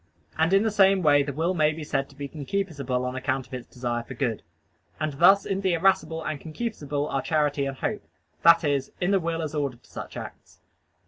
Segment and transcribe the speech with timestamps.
[0.35, 3.45] And in the same way the will may be said to be concupiscible on account
[3.45, 4.41] of its desire for good.
[4.99, 8.01] And thus in the irascible and concupiscible are charity and hope
[8.41, 10.59] that is, in the will as ordered to such acts.